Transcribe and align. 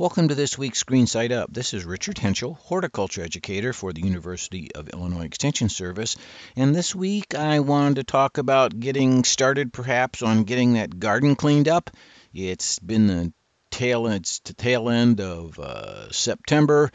Welcome 0.00 0.28
to 0.28 0.34
this 0.34 0.56
week's 0.56 0.82
Green 0.84 1.06
Side 1.06 1.30
Up. 1.30 1.52
This 1.52 1.74
is 1.74 1.84
Richard 1.84 2.16
Hentschel, 2.16 2.56
horticulture 2.56 3.22
educator 3.22 3.74
for 3.74 3.92
the 3.92 4.00
University 4.00 4.74
of 4.74 4.88
Illinois 4.88 5.26
Extension 5.26 5.68
Service. 5.68 6.16
And 6.56 6.74
this 6.74 6.94
week 6.94 7.34
I 7.34 7.60
wanted 7.60 7.96
to 7.96 8.04
talk 8.04 8.38
about 8.38 8.80
getting 8.80 9.24
started 9.24 9.74
perhaps 9.74 10.22
on 10.22 10.44
getting 10.44 10.72
that 10.72 10.98
garden 10.98 11.36
cleaned 11.36 11.68
up. 11.68 11.90
It's 12.32 12.78
been 12.78 13.08
the 13.08 13.34
tail, 13.70 14.06
it's 14.06 14.38
the 14.38 14.54
tail 14.54 14.88
end 14.88 15.20
of 15.20 15.58
uh, 15.58 16.10
September. 16.10 16.90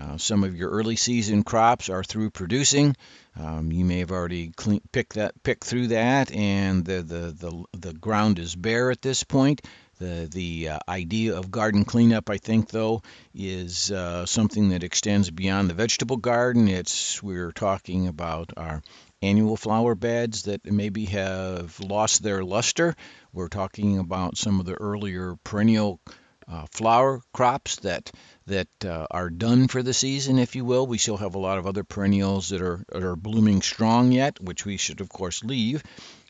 Uh, 0.00 0.16
some 0.16 0.42
of 0.42 0.56
your 0.56 0.70
early 0.70 0.96
season 0.96 1.42
crops 1.42 1.90
are 1.90 2.04
through 2.04 2.30
producing. 2.30 2.96
Um, 3.38 3.70
you 3.70 3.84
may 3.84 3.98
have 3.98 4.12
already 4.12 4.50
clean, 4.52 4.80
picked 4.92 5.14
that 5.14 5.42
picked 5.42 5.64
through 5.64 5.88
that, 5.88 6.32
and 6.32 6.86
the, 6.86 7.02
the 7.02 7.64
the 7.72 7.78
the 7.78 7.92
ground 7.92 8.38
is 8.38 8.56
bare 8.56 8.90
at 8.90 9.02
this 9.02 9.24
point. 9.24 9.60
The, 10.00 10.28
the 10.32 10.68
uh, 10.70 10.78
idea 10.88 11.36
of 11.36 11.50
garden 11.50 11.84
cleanup, 11.84 12.30
I 12.30 12.38
think, 12.38 12.70
though, 12.70 13.02
is 13.34 13.92
uh, 13.92 14.24
something 14.24 14.70
that 14.70 14.82
extends 14.82 15.30
beyond 15.30 15.68
the 15.68 15.74
vegetable 15.74 16.16
garden. 16.16 16.68
It's 16.68 17.22
we're 17.22 17.52
talking 17.52 18.08
about 18.08 18.50
our 18.56 18.82
annual 19.20 19.58
flower 19.58 19.94
beds 19.94 20.44
that 20.44 20.64
maybe 20.64 21.04
have 21.04 21.78
lost 21.80 22.22
their 22.22 22.42
luster. 22.42 22.96
We're 23.34 23.48
talking 23.48 23.98
about 23.98 24.38
some 24.38 24.58
of 24.58 24.64
the 24.64 24.72
earlier 24.72 25.36
perennial 25.44 26.00
uh, 26.48 26.64
flower 26.72 27.20
crops 27.34 27.76
that 27.76 28.10
that 28.46 28.68
uh, 28.84 29.06
are 29.10 29.28
done 29.28 29.68
for 29.68 29.82
the 29.82 29.92
season, 29.92 30.38
if 30.38 30.56
you 30.56 30.64
will. 30.64 30.86
We 30.86 30.96
still 30.96 31.18
have 31.18 31.34
a 31.34 31.38
lot 31.38 31.58
of 31.58 31.66
other 31.66 31.84
perennials 31.84 32.48
that 32.48 32.62
are 32.62 32.82
that 32.88 33.04
are 33.04 33.16
blooming 33.16 33.60
strong 33.60 34.12
yet, 34.12 34.40
which 34.40 34.64
we 34.64 34.78
should 34.78 35.02
of 35.02 35.10
course 35.10 35.44
leave 35.44 35.82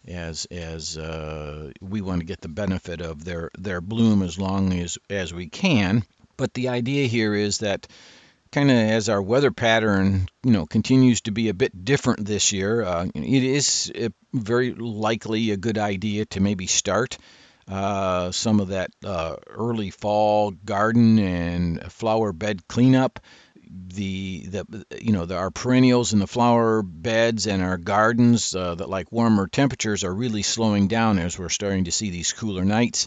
as 0.06 0.46
as 0.46 0.96
uh, 0.96 1.70
we 1.80 2.00
want 2.00 2.20
to 2.20 2.27
get 2.27 2.40
the 2.40 2.48
benefit 2.48 3.00
of 3.00 3.24
their 3.24 3.50
their 3.59 3.80
bloom 3.80 4.23
as 4.23 4.38
long 4.38 4.73
as 4.73 4.98
as 5.09 5.32
we 5.32 5.48
can. 5.48 6.04
But 6.36 6.54
the 6.54 6.68
idea 6.68 7.06
here 7.06 7.34
is 7.34 7.59
that 7.59 7.86
kind 8.52 8.70
of 8.70 8.76
as 8.76 9.09
our 9.09 9.23
weather 9.23 9.51
pattern 9.51 10.28
you 10.43 10.52
know 10.52 10.66
continues 10.66 11.21
to 11.23 11.30
be 11.30 11.48
a 11.48 11.54
bit 11.54 11.84
different 11.84 12.24
this 12.24 12.52
year, 12.52 12.82
uh, 12.82 13.06
it 13.15 13.45
is 13.45 13.93
uh, 14.01 14.09
very 14.32 14.74
likely 14.74 15.51
a 15.51 15.56
good 15.56 15.78
idea 15.78 16.26
to 16.26 16.40
maybe 16.40 16.66
start. 16.66 17.18
Uh, 17.68 18.32
some 18.32 18.59
of 18.59 18.68
that 18.68 18.90
uh, 19.04 19.37
early 19.46 19.90
fall 19.90 20.51
garden 20.51 21.21
and 21.21 21.93
flower 21.93 22.32
bed 22.32 22.66
cleanup 22.66 23.21
the 23.73 24.46
the 24.46 24.87
you 25.01 25.13
know 25.13 25.26
the, 25.26 25.37
our 25.37 25.51
perennials 25.51 26.13
and 26.13 26.21
the 26.21 26.26
flower 26.26 26.82
beds 26.82 27.46
and 27.46 27.63
our 27.63 27.77
gardens 27.77 28.54
uh, 28.54 28.74
that 28.74 28.88
like 28.88 29.12
warmer 29.12 29.46
temperatures 29.46 30.04
are 30.04 30.15
really 30.15 30.43
slowing 30.43 30.88
down 30.88 31.18
as 31.18 31.38
we're 31.38 31.49
starting 31.49 31.85
to 31.85 31.93
see 31.93 32.10
these 32.10 32.32
cooler 32.32 32.65
nights. 32.65 33.07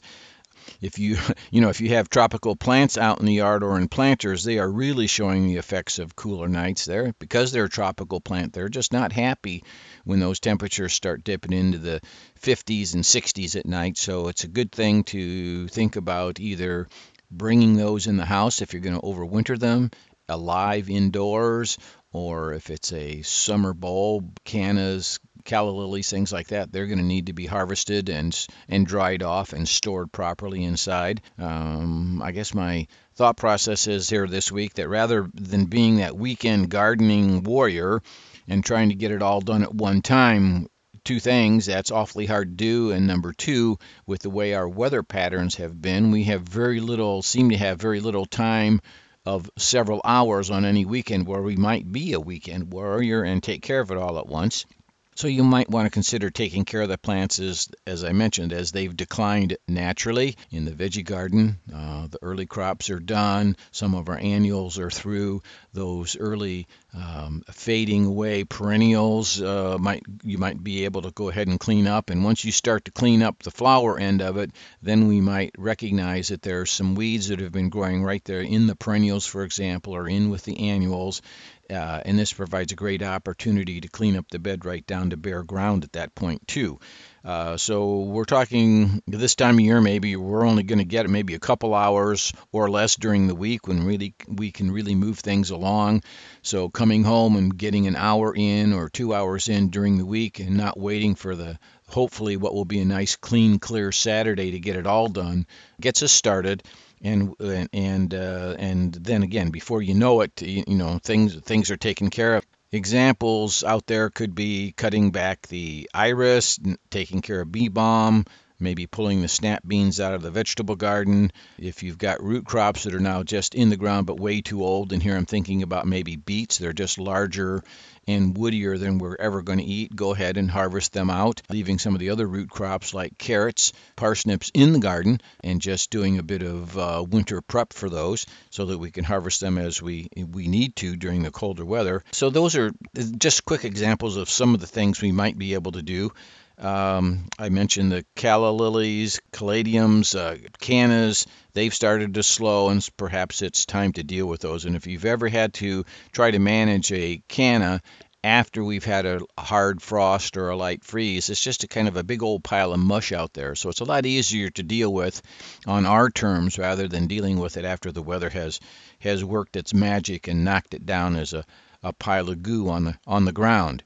If 0.82 1.00
you 1.00 1.18
you 1.52 1.62
know 1.62 1.70
if 1.70 1.82
you 1.82 1.90
have 1.90 2.10
tropical 2.10 2.56
plants 2.56 2.98
out 2.98 3.20
in 3.20 3.26
the 3.26 3.34
yard 3.34 3.64
or 3.64 3.78
in 3.78 3.90
planters, 3.90 4.44
they 4.44 4.60
are 4.60 4.70
really 4.70 5.08
showing 5.08 5.48
the 5.48 5.58
effects 5.58 6.00
of 6.00 6.16
cooler 6.16 6.48
nights 6.48 6.86
there 6.86 7.14
because 7.20 7.52
they're 7.52 7.66
a 7.66 7.70
tropical 7.70 8.22
plant. 8.22 8.54
They're 8.54 8.70
just 8.70 8.94
not 8.94 9.12
happy 9.12 9.64
when 10.06 10.20
those 10.20 10.40
temperatures 10.40 10.94
start 10.94 11.24
dipping 11.24 11.54
into 11.54 11.78
the 11.78 12.02
50s 12.42 12.94
and 12.94 13.04
60s 13.04 13.58
at 13.58 13.66
night. 13.66 13.98
So 13.98 14.28
it's 14.28 14.44
a 14.44 14.50
good 14.50 14.72
thing 14.72 15.04
to 15.06 15.68
think 15.68 15.96
about 15.96 16.40
either 16.40 16.88
bringing 17.32 17.76
those 17.76 18.08
in 18.08 18.16
the 18.16 18.26
house 18.26 18.62
if 18.62 18.74
you're 18.74 18.82
going 18.82 19.00
to 19.00 19.02
overwinter 19.02 19.58
them 19.58 19.90
alive 20.30 20.90
indoors, 20.90 21.78
or 22.12 22.54
if 22.54 22.70
it's 22.70 22.94
a 22.94 23.22
summer 23.24 23.74
bulb, 23.74 24.40
cannas, 24.44 25.20
calla 25.44 25.72
lilies, 25.72 26.10
things 26.10 26.32
like 26.32 26.48
that, 26.48 26.72
they're 26.72 26.88
going 26.88 27.00
to 27.00 27.04
need 27.04 27.28
to 27.28 27.34
be 27.34 27.46
harvested 27.46 28.10
and 28.10 28.48
and 28.70 28.88
dried 28.88 29.24
off 29.24 29.54
and 29.54 29.68
stored 29.68 30.12
properly 30.12 30.64
inside. 30.64 31.22
Um, 31.38 32.22
I 32.22 32.32
guess 32.32 32.54
my 32.54 32.88
thought 33.16 33.38
process 33.38 33.88
is 33.88 34.10
here 34.10 34.28
this 34.28 34.52
week 34.52 34.76
that 34.76 34.90
rather 34.90 35.30
than 35.34 35.66
being 35.66 35.98
that 35.98 36.16
weekend 36.16 36.70
gardening 36.70 37.44
warrior 37.44 38.02
and 38.48 38.64
trying 38.64 38.90
to 38.90 38.96
get 38.96 39.12
it 39.12 39.22
all 39.22 39.42
done 39.42 39.64
at 39.64 39.74
one 39.74 40.02
time, 40.02 40.68
two 41.04 41.20
things 41.20 41.66
that's 41.66 41.92
awfully 41.92 42.26
hard 42.26 42.50
to 42.50 42.56
do 42.56 42.92
and 42.92 43.06
number 43.06 43.34
two 43.34 43.78
with 44.06 44.22
the 44.22 44.30
way 44.30 44.54
our 44.54 44.70
weather 44.70 45.04
patterns 45.04 45.56
have 45.56 45.82
been 45.82 46.12
we 46.12 46.24
have 46.24 46.42
very 46.44 46.80
little 46.80 47.22
seem 47.22 47.50
to 47.50 47.58
have 47.58 47.78
very 47.80 48.00
little 48.00 48.26
time 48.26 48.80
of 49.26 49.50
several 49.58 50.02
hours 50.04 50.50
on 50.52 50.66
any 50.66 50.86
weekend 50.86 51.26
where 51.28 51.42
we 51.42 51.56
might 51.56 51.92
be 51.92 52.14
a 52.14 52.20
weekend 52.20 52.72
warrior 52.72 53.24
and 53.24 53.42
take 53.42 53.62
care 53.62 53.80
of 53.80 53.92
it 53.92 53.98
all 53.98 54.18
at 54.18 54.28
once. 54.28 54.66
So 55.16 55.28
you 55.28 55.44
might 55.44 55.70
want 55.70 55.86
to 55.86 55.92
consider 55.92 56.30
taking 56.30 56.66
care 56.66 56.82
of 56.82 56.90
the 56.90 56.98
plants 56.98 57.40
as, 57.40 57.70
as 57.86 58.04
I 58.04 58.14
mentioned, 58.14 58.52
as 58.52 58.72
they've 58.72 58.96
declined 58.96 59.58
naturally 59.68 60.36
in 60.52 60.66
the 60.66 60.72
veggie 60.72 61.06
garden. 61.06 61.60
Uh, 61.74 62.08
the 62.08 62.20
early 62.22 62.46
crops 62.46 62.90
are 62.90 63.00
done. 63.00 63.56
Some 63.72 63.94
of 63.96 64.10
our 64.10 64.18
annuals 64.18 64.80
are 64.80 64.90
through. 64.90 65.42
Those 65.72 66.18
early 66.18 66.68
um, 66.94 67.44
fading 67.52 68.06
away 68.06 68.44
perennials 68.44 69.42
uh, 69.42 69.78
might 69.80 70.04
you 70.24 70.38
might 70.38 70.64
be 70.64 70.86
able 70.86 71.04
to 71.04 71.12
go 71.12 71.30
ahead 71.30 71.48
and 71.48 71.60
clean 71.60 71.88
up. 71.88 72.10
And 72.10 72.24
once 72.24 72.44
you 72.44 72.52
start 72.52 72.86
to 72.86 72.92
clean 72.92 73.22
up 73.24 73.44
the 73.44 73.52
flower 73.52 74.00
end 74.00 74.22
of 74.22 74.38
it, 74.38 74.52
then 74.82 75.08
we 75.08 75.22
might 75.22 75.54
recognize 75.58 76.30
that 76.30 76.42
there 76.42 76.62
are 76.62 76.66
some 76.66 76.96
weeds 76.96 77.28
that 77.30 77.40
have 77.40 77.52
been 77.52 77.70
growing 77.70 78.04
right 78.04 78.24
there 78.26 78.42
in 78.42 78.68
the 78.68 78.76
perennials, 78.76 79.26
for 79.26 79.44
example, 79.44 79.96
or 79.96 80.08
in 80.08 80.30
with 80.30 80.44
the 80.44 80.70
annuals. 80.70 81.22
Uh, 81.70 82.02
and 82.06 82.20
this 82.20 82.34
provides 82.34 82.74
a 82.74 82.76
great 82.76 83.02
opportunity 83.02 83.80
to 83.82 83.88
clean 83.88 84.18
up 84.18 84.30
the 84.30 84.40
bed 84.40 84.66
right 84.66 84.86
down 84.86 85.12
to 85.12 85.18
bare 85.18 85.44
ground 85.44 85.84
at 85.84 85.94
that 85.94 86.14
point 86.14 86.46
too. 86.48 86.80
Uh, 87.24 87.56
so 87.56 88.02
we're 88.02 88.26
talking 88.26 89.02
this 89.08 89.36
time 89.36 89.56
of 89.56 89.62
year, 89.62 89.80
maybe 89.80 90.16
we're 90.18 90.46
only 90.46 90.64
going 90.64 90.80
to 90.80 90.86
get 90.86 91.10
maybe 91.10 91.36
a 91.36 91.40
couple 91.40 91.74
hours 91.74 92.34
or 92.52 92.70
less 92.70 92.98
during 92.98 93.28
the 93.28 93.36
week 93.36 93.66
when 93.66 93.86
really 93.86 94.14
we 94.28 94.52
can 94.52 94.72
really 94.72 94.94
move 94.94 95.20
things 95.20 95.50
along. 95.52 96.04
So 96.42 96.68
coming 96.68 97.04
home 97.06 97.38
and 97.38 97.58
getting 97.58 97.88
an 97.88 97.96
hour 97.96 98.36
in 98.36 98.74
or 98.74 98.90
two 98.90 99.14
hours 99.14 99.48
in 99.48 99.70
during 99.70 99.98
the 99.98 100.06
week 100.06 100.40
and 100.40 100.58
not 100.58 100.78
waiting 100.78 101.16
for 101.16 101.34
the 101.34 101.58
hopefully 101.88 102.36
what 102.36 102.54
will 102.54 102.66
be 102.66 102.80
a 102.80 102.86
nice 102.86 103.16
clean 103.16 103.60
clear 103.60 103.92
Saturday 103.92 104.52
to 104.52 104.60
get 104.60 104.76
it 104.76 104.88
all 104.88 105.08
done 105.08 105.46
gets 105.80 106.04
us 106.04 106.12
started 106.12 106.64
and 107.04 107.36
and 107.74 108.14
uh, 108.14 108.56
and 108.58 108.94
then 108.94 109.24
again 109.24 109.52
before 109.52 109.82
you 109.82 109.94
know 109.94 110.22
it 110.22 110.42
you, 110.42 110.64
you 110.68 110.78
know 110.78 111.00
things 111.04 111.36
things 111.36 111.70
are 111.72 111.78
taken 111.78 112.10
care 112.10 112.36
of. 112.38 112.46
Examples 112.72 113.64
out 113.64 113.86
there 113.86 114.10
could 114.10 114.34
be 114.34 114.74
cutting 114.76 115.12
back 115.12 115.48
the 115.48 115.88
iris 115.94 116.60
taking 116.90 117.22
care 117.22 117.42
of 117.42 117.52
bee 117.52 117.68
balm 117.68 118.26
maybe 118.60 118.88
pulling 118.88 119.22
the 119.22 119.28
snap 119.28 119.64
beans 119.66 120.00
out 120.00 120.14
of 120.14 120.22
the 120.22 120.32
vegetable 120.32 120.76
garden. 120.76 121.32
If 121.58 121.84
you've 121.84 121.98
got 121.98 122.24
root 122.24 122.46
crops 122.46 122.84
that 122.84 122.96
are 122.96 123.00
now 123.00 123.24
just 123.24 123.56
in 123.56 123.70
the 123.70 123.78
ground 123.78 124.08
but 124.08 124.20
way 124.20 124.42
too 124.42 124.64
old, 124.64 124.94
and 124.94 125.02
here 125.02 125.16
I'm 125.16 125.26
thinking 125.26 125.64
about 125.64 125.88
maybe 125.88 126.16
beets, 126.16 126.58
they're 126.58 126.74
just 126.74 126.98
larger 126.98 127.64
and 128.08 128.36
woodier 128.36 128.78
than 128.80 128.98
we're 128.98 129.16
ever 129.16 129.42
going 129.42 129.60
to 129.60 129.66
eat, 129.66 129.96
go 129.96 130.14
ahead 130.14 130.38
and 130.38 130.50
harvest 130.50 130.94
them 130.94 131.10
out, 131.10 131.42
leaving 131.50 131.80
some 131.80 131.94
of 131.94 132.00
the 132.00 132.10
other 132.10 132.28
root 132.28 132.50
crops 132.50 132.94
like 132.94 133.18
carrots, 133.18 133.74
parsnips 133.96 134.52
in 134.54 134.74
the 134.74 134.80
garden, 134.80 135.22
and 135.44 135.62
just 135.62 135.90
doing 135.90 136.20
a 136.20 136.24
bit 136.24 136.44
of 136.44 136.78
uh, 136.78 137.04
winter 137.08 137.42
prep 137.42 137.74
for 137.74 137.90
those 137.90 138.26
so 138.50 138.66
that 138.66 138.78
we 138.78 138.92
can 138.92 139.04
harvest 139.04 139.40
them 139.40 139.58
as 139.58 139.82
we 139.82 140.10
we 140.32 140.48
need 140.48 140.76
to 140.76 140.96
during 140.96 141.24
the 141.24 141.32
colder 141.32 141.66
weather. 141.66 142.04
So 142.12 142.30
those 142.30 142.56
are 142.56 142.72
just 143.18 143.46
quick 143.46 143.66
examples 143.66 144.18
of 144.18 144.30
some 144.30 144.54
of 144.54 144.60
the 144.60 144.68
things 144.68 145.02
we 145.02 145.12
might 145.12 145.38
be 145.38 145.54
able 145.54 145.72
to 145.74 145.82
do. 145.82 146.12
Um, 146.58 147.28
I 147.40 147.50
mentioned 147.50 147.92
the 147.92 148.06
calla 148.16 148.52
lilies, 148.52 149.20
caladiums, 149.32 150.16
uh, 150.16 150.38
cannas. 150.60 151.26
They've 151.54 151.74
started 151.74 152.14
to 152.14 152.24
slow, 152.24 152.70
and 152.70 152.88
perhaps 152.96 153.42
it's 153.42 153.66
time 153.66 153.94
to 153.94 154.04
deal 154.04 154.28
with 154.28 154.42
those. 154.42 154.66
And 154.66 154.76
if 154.76 154.88
you've 154.88 155.06
ever 155.06 155.28
had 155.28 155.54
to 155.56 155.84
try 156.12 156.32
to 156.32 156.40
manage 156.40 156.92
a 156.92 157.22
canna 157.28 157.82
after 158.24 158.64
we've 158.64 158.86
had 158.86 159.06
a 159.06 159.20
hard 159.38 159.82
frost 159.82 160.38
or 160.38 160.50
a 160.50 160.56
light 160.56 160.84
freeze, 160.84 161.30
it's 161.30 161.44
just 161.44 161.64
a 161.64 161.68
kind 161.68 161.88
of 161.88 161.98
a 161.98 162.04
big 162.04 162.24
old 162.24 162.44
pile 162.44 162.72
of 162.72 162.80
mush 162.80 163.12
out 163.12 163.34
there. 163.34 163.56
So 163.56 163.70
it's 163.70 163.82
a 163.82 163.86
lot 163.86 164.06
easier 164.06 164.50
to 164.52 164.64
deal 164.64 164.94
with 164.94 165.22
on 165.68 165.86
our 165.86 166.10
terms 166.10 166.58
rather 166.58 166.88
than 166.88 167.08
dealing 167.08 167.40
with 167.40 167.58
it 167.58 167.66
after 167.66 167.92
the 167.92 168.02
weather 168.02 168.30
has 168.30 168.60
has 169.00 169.26
worked 169.26 169.58
its 169.58 169.74
magic 169.74 170.28
and 170.28 170.46
knocked 170.46 170.74
it 170.74 170.86
down 170.86 171.18
as 171.18 171.34
a, 171.34 171.44
a 171.82 171.92
pile 171.92 172.30
of 172.30 172.42
goo 172.42 172.70
on 172.70 172.86
the 172.86 172.98
on 173.06 173.26
the 173.26 173.34
ground 173.34 173.84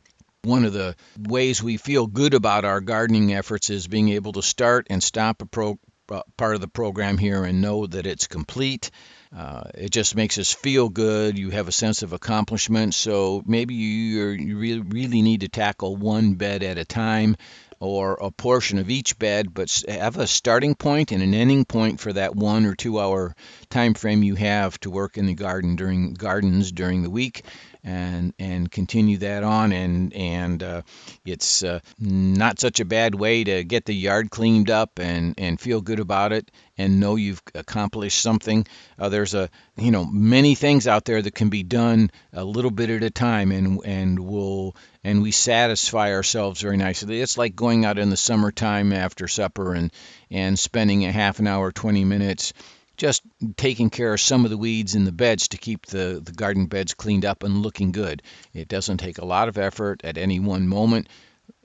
one 0.47 0.65
of 0.65 0.73
the 0.73 0.95
ways 1.19 1.61
we 1.61 1.77
feel 1.77 2.07
good 2.07 2.33
about 2.33 2.65
our 2.65 2.81
gardening 2.81 3.33
efforts 3.33 3.69
is 3.69 3.87
being 3.87 4.09
able 4.09 4.33
to 4.33 4.41
start 4.41 4.87
and 4.89 5.03
stop 5.03 5.41
a 5.41 5.45
pro, 5.45 5.77
uh, 6.09 6.21
part 6.37 6.55
of 6.55 6.61
the 6.61 6.67
program 6.67 7.17
here 7.17 7.43
and 7.43 7.61
know 7.61 7.85
that 7.85 8.07
it's 8.07 8.27
complete. 8.27 8.89
Uh, 9.35 9.63
it 9.75 9.91
just 9.91 10.15
makes 10.15 10.37
us 10.37 10.53
feel 10.53 10.87
good. 10.87 11.37
You 11.37 11.49
have 11.49 11.67
a 11.67 11.71
sense 11.73 12.01
of 12.01 12.13
accomplishment. 12.13 12.93
So 12.93 13.43
maybe 13.45 13.73
you 13.75 14.27
you 14.29 14.57
really, 14.57 14.79
really 14.79 15.21
need 15.21 15.41
to 15.41 15.49
tackle 15.49 15.97
one 15.97 16.35
bed 16.35 16.63
at 16.63 16.77
a 16.77 16.85
time 16.85 17.35
or 17.79 18.13
a 18.15 18.31
portion 18.31 18.79
of 18.79 18.89
each 18.89 19.17
bed, 19.19 19.53
but 19.53 19.83
have 19.87 20.17
a 20.17 20.27
starting 20.27 20.75
point 20.75 21.11
and 21.11 21.21
an 21.21 21.33
ending 21.33 21.65
point 21.65 21.99
for 21.99 22.13
that 22.13 22.35
one 22.35 22.65
or 22.65 22.75
two 22.75 22.99
hour 22.99 23.35
time 23.69 23.93
frame 23.93 24.23
you 24.23 24.35
have 24.35 24.79
to 24.79 24.89
work 24.89 25.17
in 25.17 25.25
the 25.25 25.33
garden 25.33 25.75
during 25.75 26.13
gardens 26.13 26.71
during 26.71 27.03
the 27.03 27.09
week. 27.09 27.43
and 27.83 28.33
and 28.37 28.69
continue 28.69 29.17
that 29.17 29.43
on 29.43 29.71
and 29.71 30.13
and 30.13 30.61
uh, 30.61 30.81
it's 31.25 31.63
uh, 31.63 31.79
not 31.99 32.59
such 32.59 32.79
a 32.79 32.85
bad 32.85 33.15
way 33.15 33.43
to 33.43 33.63
get 33.63 33.85
the 33.85 33.93
yard 33.95 34.29
cleaned 34.29 34.69
up 34.69 34.99
and 34.99 35.35
and 35.37 35.59
feel 35.59 35.79
good 35.79 35.99
about 35.99 36.33
it 36.33 36.51
and 36.77 36.99
know 36.99 37.15
you've 37.15 37.41
accomplished 37.55 38.19
something 38.21 38.65
uh, 38.99 39.07
there's 39.09 39.33
a 39.33 39.49
you 39.77 39.91
know 39.91 40.05
many 40.05 40.55
things 40.55 40.87
out 40.87 41.05
there 41.05 41.21
that 41.21 41.35
can 41.35 41.49
be 41.49 41.63
done 41.63 42.11
a 42.33 42.43
little 42.43 42.71
bit 42.71 42.89
at 42.89 43.03
a 43.03 43.09
time 43.09 43.51
and 43.51 43.79
and 43.85 44.19
will 44.19 44.75
and 45.07 45.21
we 45.21 45.31
satisfy 45.31 46.11
ourselves 46.11 46.61
very 46.61 46.77
nicely 46.77 47.21
it's 47.21 47.37
like 47.37 47.55
going 47.55 47.85
out 47.85 47.97
in 47.97 48.09
the 48.09 48.17
summertime 48.17 48.91
after 48.91 49.27
supper 49.27 49.73
and 49.73 49.91
and 50.29 50.59
spending 50.59 51.05
a 51.05 51.11
half 51.11 51.39
an 51.39 51.47
hour 51.47 51.71
20 51.71 52.03
minutes 52.03 52.53
just 52.97 53.21
taking 53.55 53.89
care 53.89 54.13
of 54.13 54.19
some 54.19 54.43
of 54.43 54.51
the 54.51 54.57
weeds 54.57 54.95
in 54.95 55.05
the 55.05 55.11
beds 55.11 55.49
to 55.49 55.57
keep 55.57 55.85
the, 55.85 56.19
the 56.23 56.31
garden 56.31 56.65
beds 56.65 56.95
cleaned 56.95 57.25
up 57.25 57.43
and 57.43 57.61
looking 57.61 57.91
good. 57.91 58.23
It 58.53 58.67
doesn't 58.67 58.97
take 58.97 59.19
a 59.19 59.25
lot 59.25 59.47
of 59.47 59.57
effort 59.57 60.01
at 60.03 60.17
any 60.17 60.39
one 60.39 60.67
moment, 60.67 61.07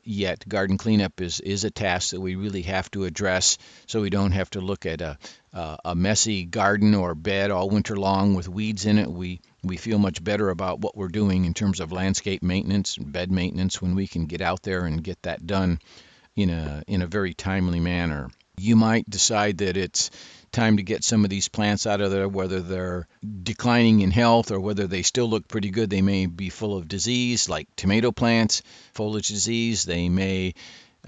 yet 0.05 0.47
garden 0.47 0.77
cleanup 0.77 1.21
is, 1.21 1.41
is 1.41 1.65
a 1.65 1.71
task 1.71 2.11
that 2.11 2.21
we 2.21 2.35
really 2.35 2.63
have 2.63 2.91
to 2.91 3.05
address 3.05 3.57
so 3.87 4.03
we 4.03 4.11
don't 4.11 4.33
have 4.33 4.51
to 4.51 4.61
look 4.61 4.85
at 4.85 5.01
a, 5.01 5.19
a, 5.55 5.95
messy 5.95 6.45
garden 6.45 6.95
or 6.95 7.15
bed 7.15 7.51
all 7.51 7.71
winter 7.71 7.97
long 7.97 8.35
with 8.35 8.49
weeds 8.49 8.85
in 8.85 8.99
it. 8.99 9.11
We, 9.11 9.41
we 9.63 9.77
feel 9.77 9.99
much 9.99 10.23
better 10.23 10.51
about 10.51 10.81
what 10.81 10.97
we're 10.97 11.09
doing 11.09 11.45
in 11.45 11.55
terms 11.55 11.81
of 11.81 11.93
landscape 11.93 12.43
maintenance 12.43 12.97
and 12.97 13.13
bed 13.13 13.31
maintenance 13.31 13.81
when 13.81 13.95
we 13.95 14.07
can 14.07 14.27
get 14.27 14.41
out 14.41 14.63
there 14.63 14.85
and 14.87 15.05
get 15.05 15.23
that 15.23 15.47
done 15.47 15.79
in 16.35 16.51
a, 16.51 16.83
in 16.87 17.03
a 17.03 17.07
very 17.07 17.35
timely 17.35 17.81
manner. 17.81 18.29
You 18.59 18.77
might 18.77 19.09
decide 19.09 19.59
that 19.59 19.77
it's 19.77 20.11
time 20.53 20.77
to 20.77 20.83
get 20.83 21.03
some 21.03 21.25
of 21.25 21.31
these 21.31 21.49
plants 21.49 21.87
out 21.87 22.01
of 22.01 22.11
there, 22.11 22.29
whether 22.29 22.61
they're 22.61 23.09
declining 23.43 24.01
in 24.01 24.11
health 24.11 24.51
or 24.51 24.61
whether 24.61 24.87
they 24.87 25.03
still 25.03 25.29
look 25.29 25.49
pretty 25.49 25.71
good. 25.71 25.89
They 25.89 26.03
may 26.03 26.27
be 26.27 26.51
full 26.51 26.77
of 26.77 26.89
disease, 26.89 27.49
like 27.49 27.69
tomato 27.77 28.13
plants, 28.13 28.63
foliage 28.93 29.29
disease. 29.29 29.85
They 29.85 30.09
may 30.09 30.55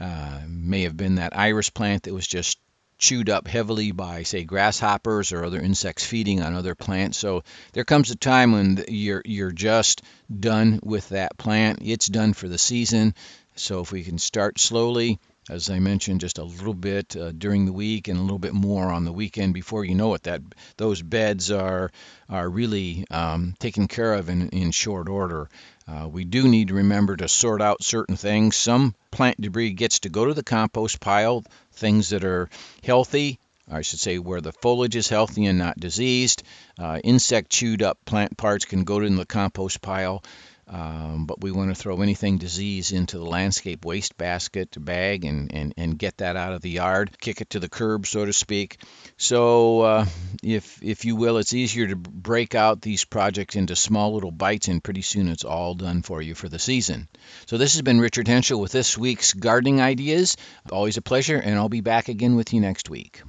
uh, 0.01 0.41
may 0.49 0.83
have 0.83 0.97
been 0.97 1.17
that 1.17 1.37
iris 1.37 1.71
plant 1.71 2.05
that 2.05 2.15
was 2.15 2.27
just 2.27 2.59
chewed 3.05 3.29
up 3.29 3.47
heavily 3.47 3.93
by, 3.93 4.23
say, 4.23 4.45
grasshoppers 4.45 5.33
or 5.33 5.45
other 5.45 5.61
insects 5.61 6.07
feeding 6.07 6.43
on 6.43 6.55
other 6.55 6.75
plants. 6.75 7.19
So 7.19 7.45
there 7.73 7.85
comes 7.85 8.11
a 8.11 8.17
time 8.17 8.53
when 8.53 8.83
you're 8.89 9.23
you're 9.25 9.53
just 9.53 10.03
done 10.31 10.81
with 10.83 11.11
that 11.11 11.37
plant. 11.37 11.81
It's 11.83 12.07
done 12.07 12.33
for 12.33 12.49
the 12.49 12.59
season. 12.59 13.15
So 13.57 13.81
if 13.81 13.93
we 13.93 14.03
can 14.03 14.19
start 14.19 14.59
slowly 14.59 15.19
as 15.51 15.69
I 15.69 15.79
mentioned, 15.79 16.21
just 16.21 16.39
a 16.39 16.45
little 16.45 16.75
bit 16.75 17.17
uh, 17.17 17.33
during 17.33 17.67
the 17.67 17.73
week 17.73 18.09
and 18.09 18.19
a 18.19 18.23
little 18.23 18.39
bit 18.39 18.55
more 18.55 18.91
on 18.91 19.05
the 19.05 19.13
weekend. 19.13 19.53
Before 19.53 19.85
you 19.85 19.95
know 19.95 20.15
it, 20.15 20.23
that 20.23 20.41
those 20.79 21.03
beds 21.03 21.51
are 21.51 21.91
are 22.31 22.49
really 22.49 23.05
um, 23.11 23.55
taken 23.59 23.87
care 23.87 24.15
of 24.15 24.31
in, 24.31 24.49
in 24.51 24.71
short 24.71 25.09
order. 25.09 25.51
Uh, 25.87 26.09
we 26.09 26.25
do 26.25 26.49
need 26.49 26.69
to 26.69 26.75
remember 26.75 27.15
to 27.15 27.29
sort 27.29 27.61
out 27.61 27.85
certain 27.85 28.17
things. 28.17 28.57
Some 28.57 28.95
plant 29.11 29.39
debris 29.39 29.73
gets 29.73 30.01
to 30.01 30.09
go 30.09 30.25
to 30.25 30.33
the 30.33 30.43
compost 30.43 30.99
pile. 30.99 31.45
Things 31.77 32.11
that 32.11 32.25
are 32.25 32.49
healthy, 32.83 33.39
I 33.71 33.83
should 33.83 34.01
say, 34.01 34.19
where 34.19 34.41
the 34.41 34.53
foliage 34.53 34.97
is 34.97 35.09
healthy 35.09 35.47
and 35.47 35.59
not 35.59 35.79
diseased. 35.79 36.43
Uh, 36.79 37.01
insect 37.03 37.51
chewed 37.51 37.83
up 37.83 37.99
plant 38.05 38.37
parts 38.37 38.65
can 38.65 38.85
go 38.85 39.01
to 39.01 39.09
the 39.09 39.27
compost 39.27 39.81
pile. 39.83 40.23
Um, 40.67 41.27
but 41.27 41.43
we 41.43 41.51
want 41.51 41.69
to 41.69 41.75
throw 41.75 42.01
anything 42.01 42.39
disease 42.39 42.91
into 42.91 43.19
the 43.19 43.25
landscape 43.25 43.85
waste 43.85 44.17
basket 44.17 44.75
bag 44.83 45.25
and, 45.27 45.53
and, 45.53 45.75
and 45.77 45.99
get 45.99 46.19
that 46.19 46.37
out 46.37 46.55
of 46.55 46.63
the 46.63 46.71
yard, 46.71 47.19
kick 47.21 47.43
it 47.43 47.51
to 47.51 47.61
the 47.61 47.69
curb, 47.69 48.07
so 48.07 48.25
to 48.25 48.33
speak. 48.33 48.79
So, 49.19 49.81
uh, 49.83 50.07
if, 50.43 50.83
if 50.83 51.05
you 51.05 51.17
will, 51.17 51.37
it's 51.37 51.53
easier 51.53 51.89
to 51.89 51.97
break 51.97 52.55
out 52.55 52.81
these 52.81 53.05
projects 53.05 53.57
into 53.57 53.77
small 53.77 54.15
little 54.15 54.31
bites, 54.31 54.69
and 54.69 54.83
pretty 54.83 55.03
soon 55.03 55.29
it's 55.29 55.45
all 55.45 55.75
done 55.75 56.03
for 56.03 56.23
you 56.23 56.35
for 56.35 56.49
the 56.49 56.59
season. 56.59 57.09
So, 57.47 57.59
this 57.59 57.75
has 57.75 57.83
been 57.83 58.01
Richard 58.01 58.27
Hentschel 58.27 58.61
with 58.61 58.73
this 58.73 58.97
week's 58.97 59.35
gardening 59.35 59.83
ideas. 59.83 60.37
Always 60.73 60.97
a 60.97 61.03
pleasure, 61.03 61.37
and 61.37 61.57
I'll 61.57 61.69
be 61.69 61.83
back 61.83 62.09
again 62.09 62.37
with 62.37 62.55
you 62.55 62.61
next 62.61 62.89
week. 62.89 63.23